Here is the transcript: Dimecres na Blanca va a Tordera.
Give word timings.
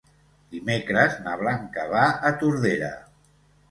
Dimecres 0.55 1.19
na 1.27 1.37
Blanca 1.43 1.87
va 1.95 2.09
a 2.33 2.37
Tordera. 2.43 2.95